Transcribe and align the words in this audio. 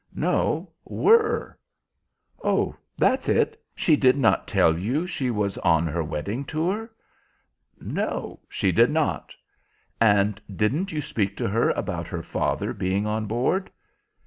"No, 0.15 0.71
were." 0.83 1.59
"Oh, 2.43 2.75
that's 2.97 3.29
it. 3.29 3.61
She 3.75 3.95
did 3.95 4.17
not 4.17 4.47
tell 4.47 4.75
you 4.75 5.05
she 5.05 5.29
was 5.29 5.59
on 5.59 5.85
her 5.85 6.03
wedding 6.03 6.43
tour?" 6.43 6.91
"No, 7.79 8.39
she 8.49 8.71
did 8.71 8.89
not." 8.89 9.31
"And 9.99 10.41
didn't 10.55 10.91
you 10.91 11.01
speak 11.01 11.37
to 11.37 11.47
her 11.49 11.69
about 11.69 12.07
her 12.07 12.23
father 12.23 12.73
being 12.73 13.05
on 13.05 13.27
board?" 13.27 13.69